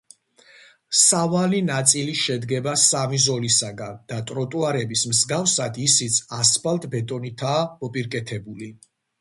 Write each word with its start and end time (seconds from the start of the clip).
სავალი 0.99 1.59
ნაწილი 1.65 2.15
შედგება 2.21 2.73
სამი 2.83 3.19
ზოლისაგან 3.25 4.01
და 4.13 4.19
ტროტუარების 4.31 5.05
მსგავსად 5.13 5.79
ისიც 5.87 6.19
ასფალტ-ბეტონითაა 6.41 7.65
მოპირკეთებული. 7.85 8.73